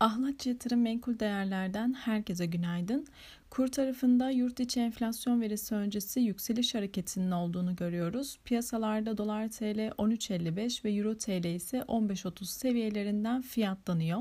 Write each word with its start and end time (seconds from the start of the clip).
Ahlatçı 0.00 0.48
Yatırım 0.48 0.80
Menkul 0.82 1.18
Değerler'den 1.18 1.92
herkese 1.92 2.46
günaydın. 2.46 3.06
Kur 3.50 3.68
tarafında 3.68 4.30
yurt 4.30 4.60
içi 4.60 4.80
enflasyon 4.80 5.40
verisi 5.40 5.74
öncesi 5.74 6.20
yükseliş 6.20 6.74
hareketinin 6.74 7.30
olduğunu 7.30 7.76
görüyoruz. 7.76 8.38
Piyasalarda 8.44 9.18
dolar 9.18 9.48
TL 9.48 9.88
13.55 9.88 10.84
ve 10.84 10.92
euro 10.92 11.14
TL 11.14 11.44
ise 11.44 11.78
15.30 11.78 12.44
seviyelerinden 12.44 13.42
fiyatlanıyor. 13.42 14.20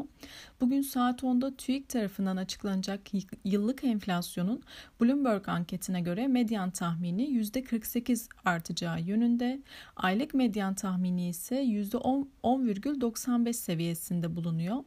Bugün 0.61 0.81
saat 0.81 1.23
10'da 1.23 1.55
TÜİK 1.55 1.89
tarafından 1.89 2.38
açıklanacak 2.38 3.02
yıllık 3.45 3.84
enflasyonun 3.84 4.61
Bloomberg 5.02 5.49
anketine 5.49 6.02
göre 6.02 6.27
medyan 6.27 6.71
tahmini 6.71 7.30
%48 7.30 8.30
artacağı 8.45 9.02
yönünde. 9.02 9.62
Aylık 9.95 10.34
medyan 10.34 10.73
tahmini 10.73 11.30
ise 11.30 11.63
%10,95 11.63 13.53
seviyesinde 13.53 14.35
bulunuyor. 14.35 14.84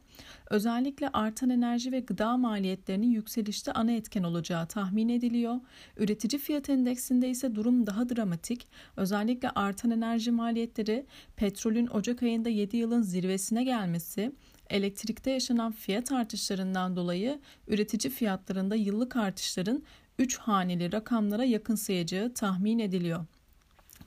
Özellikle 0.49 1.09
artan 1.09 1.49
enerji 1.49 1.91
ve 1.91 1.99
gıda 1.99 2.37
maliyetlerinin 2.37 3.11
yükselişte 3.11 3.71
ana 3.71 3.91
etken 3.91 4.23
olacağı 4.31 4.67
tahmin 4.67 5.09
ediliyor. 5.09 5.55
Üretici 5.97 6.39
fiyat 6.39 6.69
endeksinde 6.69 7.29
ise 7.29 7.55
durum 7.55 7.87
daha 7.87 8.09
dramatik. 8.09 8.67
Özellikle 8.97 9.49
artan 9.49 9.91
enerji 9.91 10.31
maliyetleri, 10.31 11.05
petrolün 11.35 11.87
Ocak 11.87 12.23
ayında 12.23 12.49
7 12.49 12.77
yılın 12.77 13.01
zirvesine 13.01 13.63
gelmesi, 13.63 14.31
elektrikte 14.69 15.31
yaşanan 15.31 15.71
fiyat 15.71 16.11
artışlarından 16.11 16.95
dolayı 16.95 17.39
üretici 17.67 18.13
fiyatlarında 18.13 18.75
yıllık 18.75 19.15
artışların 19.15 19.83
3 20.19 20.37
haneli 20.37 20.91
rakamlara 20.91 21.43
yakınsayacağı 21.43 22.33
tahmin 22.33 22.79
ediliyor. 22.79 23.25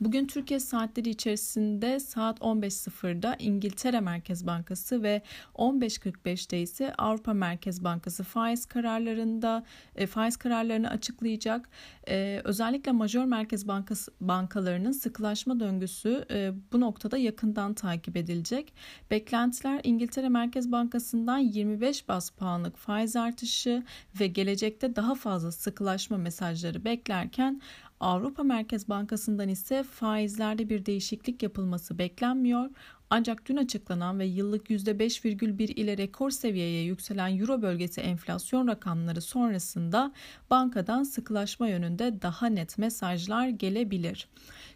Bugün 0.04 0.26
Türkiye 0.26 0.60
saatleri 0.60 1.10
içerisinde 1.10 2.00
saat 2.00 2.38
15.00'da 2.38 3.36
İngiltere 3.38 4.00
Merkez 4.00 4.46
Bankası 4.46 5.02
ve 5.02 5.22
15.45'te 5.54 6.60
ise 6.60 6.94
Avrupa 6.94 7.32
Merkez 7.32 7.84
Bankası 7.84 8.24
faiz 8.24 8.66
kararlarında 8.66 9.64
e, 9.96 10.06
faiz 10.06 10.36
kararlarını 10.36 10.90
açıklayacak. 10.90 11.68
E, 12.08 12.40
özellikle 12.44 12.92
majör 12.92 13.24
merkez 13.24 13.68
bankası 13.68 14.12
bankalarının 14.20 14.92
sıkılaşma 14.92 15.60
döngüsü 15.60 16.24
e, 16.30 16.52
bu 16.72 16.80
noktada 16.80 17.16
yakından 17.16 17.74
takip 17.74 18.16
edilecek. 18.16 18.72
Beklentiler 19.10 19.80
İngiltere 19.84 20.28
Merkez 20.28 20.72
Bankası'ndan 20.72 21.38
25 21.38 22.08
bas 22.08 22.30
puanlık 22.30 22.76
faiz 22.76 23.16
artışı 23.16 23.82
ve 24.20 24.26
gelecekte 24.26 24.96
daha 24.96 25.14
fazla 25.14 25.52
sıkılaşma 25.52 26.16
mesajları 26.16 26.84
beklerken 26.84 27.60
Avrupa 28.04 28.42
Merkez 28.42 28.88
Bankası'ndan 28.88 29.48
ise 29.48 29.82
faizlerde 29.82 30.68
bir 30.68 30.86
değişiklik 30.86 31.42
yapılması 31.42 31.98
beklenmiyor. 31.98 32.70
Ancak 33.10 33.46
dün 33.46 33.56
açıklanan 33.56 34.18
ve 34.18 34.26
yıllık 34.26 34.70
%5,1 34.70 35.62
ile 35.62 35.96
rekor 35.96 36.30
seviyeye 36.30 36.84
yükselen 36.84 37.38
Euro 37.38 37.62
bölgesi 37.62 38.00
enflasyon 38.00 38.68
rakamları 38.68 39.20
sonrasında 39.20 40.12
bankadan 40.50 41.02
sıkılaşma 41.02 41.68
yönünde 41.68 42.22
daha 42.22 42.46
net 42.46 42.78
mesajlar 42.78 43.48
gelebilir. 43.48 44.28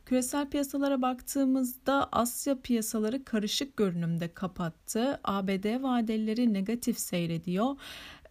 Küresel 0.06 0.50
piyasalara 0.50 1.02
baktığımızda 1.02 2.08
Asya 2.12 2.60
piyasaları 2.60 3.24
karışık 3.24 3.76
görünümde 3.76 4.34
kapattı. 4.34 5.20
ABD 5.24 5.82
vadeleri 5.82 6.54
negatif 6.54 6.98
seyrediyor. 6.98 7.76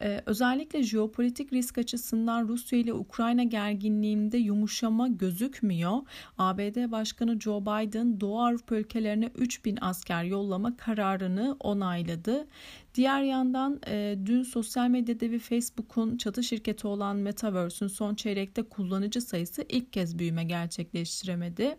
Ee, 0.01 0.21
özellikle 0.25 0.83
jeopolitik 0.83 1.53
risk 1.53 1.77
açısından 1.77 2.47
Rusya 2.47 2.79
ile 2.79 2.93
Ukrayna 2.93 3.43
gerginliğinde 3.43 4.37
yumuşama 4.37 5.07
gözükmüyor. 5.07 5.97
ABD 6.37 6.91
Başkanı 6.91 7.39
Joe 7.41 7.61
Biden 7.61 8.21
Doğu 8.21 8.41
Avrupa 8.41 8.75
ülkelerine 8.75 9.29
3000 9.35 9.77
asker 9.87 10.23
yollama 10.23 10.77
kararını 10.77 11.57
onayladı. 11.59 12.47
Diğer 12.95 13.21
yandan 13.21 13.79
e, 13.87 14.17
dün 14.25 14.43
sosyal 14.43 14.89
medya 14.89 15.19
devi 15.19 15.39
Facebook'un 15.39 16.17
çatı 16.17 16.43
şirketi 16.43 16.87
olan 16.87 17.15
Metaverse'ün 17.15 17.89
son 17.89 18.15
çeyrekte 18.15 18.63
kullanıcı 18.63 19.21
sayısı 19.21 19.65
ilk 19.69 19.93
kez 19.93 20.19
büyüme 20.19 20.43
gerçekleştiremedi. 20.43 21.77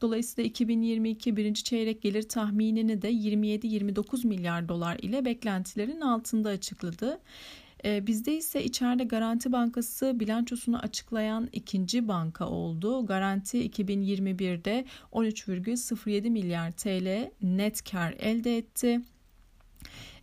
Dolayısıyla 0.00 0.48
2022 0.48 1.36
birinci 1.36 1.64
çeyrek 1.64 2.02
gelir 2.02 2.22
tahminini 2.22 3.02
de 3.02 3.12
27-29 3.12 4.26
milyar 4.26 4.68
dolar 4.68 4.98
ile 4.98 5.24
beklentilerin 5.24 6.00
altında 6.00 6.48
açıkladı. 6.48 7.18
E, 7.86 8.06
bizde 8.06 8.36
ise 8.36 8.64
içeride 8.64 9.04
Garanti 9.04 9.52
Bankası 9.52 10.20
bilançosunu 10.20 10.78
açıklayan 10.78 11.48
ikinci 11.52 12.08
banka 12.08 12.48
oldu. 12.48 13.06
Garanti 13.06 13.68
2021'de 13.68 14.84
13,07 15.12 16.30
milyar 16.30 16.72
TL 16.72 17.30
net 17.42 17.90
kar 17.90 18.14
elde 18.18 18.56
etti. 18.56 19.00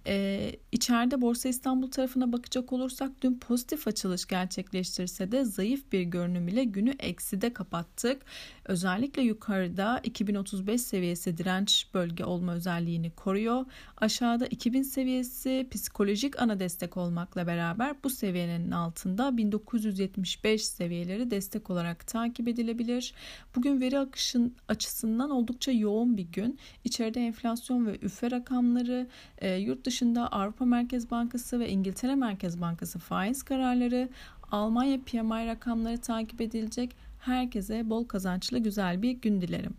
Ee, 0.07 0.51
içeride 0.71 1.21
Borsa 1.21 1.49
İstanbul 1.49 1.91
tarafına 1.91 2.33
bakacak 2.33 2.73
olursak 2.73 3.11
dün 3.21 3.39
pozitif 3.39 3.87
açılış 3.87 4.25
gerçekleştirse 4.25 5.31
de 5.31 5.45
zayıf 5.45 5.91
bir 5.91 6.01
görünüm 6.01 6.47
ile 6.47 6.63
günü 6.63 6.95
ekside 6.99 7.53
kapattık. 7.53 8.21
Özellikle 8.65 9.21
yukarıda 9.21 9.99
2035 10.03 10.81
seviyesi 10.81 11.37
direnç 11.37 11.87
bölge 11.93 12.25
olma 12.25 12.53
özelliğini 12.53 13.11
koruyor. 13.11 13.65
Aşağıda 13.97 14.47
2000 14.47 14.81
seviyesi 14.83 15.67
psikolojik 15.71 16.41
ana 16.41 16.59
destek 16.59 16.97
olmakla 16.97 17.47
beraber 17.47 17.95
bu 18.03 18.09
seviyenin 18.09 18.71
altında 18.71 19.37
1975 19.37 20.65
seviyeleri 20.65 21.31
destek 21.31 21.69
olarak 21.69 22.07
takip 22.07 22.47
edilebilir. 22.47 23.13
Bugün 23.55 23.81
veri 23.81 23.99
akışın 23.99 24.55
açısından 24.67 25.29
oldukça 25.29 25.71
yoğun 25.71 26.17
bir 26.17 26.27
gün. 26.31 26.59
İçeride 26.83 27.19
enflasyon 27.19 27.85
ve 27.85 27.99
üfe 28.01 28.31
rakamları, 28.31 29.07
e, 29.37 29.55
yurt 29.55 29.85
dışında 29.93 30.27
Avrupa 30.27 30.65
Merkez 30.65 31.11
Bankası 31.11 31.59
ve 31.59 31.69
İngiltere 31.69 32.15
Merkez 32.15 32.61
Bankası 32.61 32.99
faiz 32.99 33.43
kararları, 33.43 34.09
Almanya 34.51 34.99
PMI 35.01 35.47
rakamları 35.47 35.97
takip 35.97 36.41
edilecek. 36.41 36.95
Herkese 37.19 37.89
bol 37.89 38.05
kazançlı 38.05 38.59
güzel 38.59 39.01
bir 39.01 39.11
gün 39.11 39.41
dilerim. 39.41 39.73